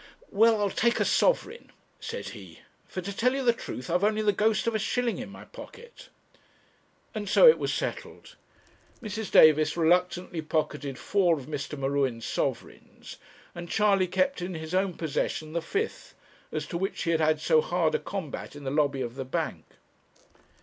[0.31, 4.03] 'Well, I'll take a sovereign,' said he, 'for to tell you the truth, I have
[4.03, 6.09] only the ghost of a shilling in my pocket.'
[7.13, 8.35] And so it was settled;
[8.99, 9.29] Mrs.
[9.31, 11.77] Davis reluctantly pocketed four of Mr.
[11.77, 13.17] M'Ruen's sovereigns,
[13.53, 16.15] and Charley kept in his own possession the fifth,
[16.51, 19.23] as to which he had had so hard a combat in the lobby of the
[19.25, 19.65] bank.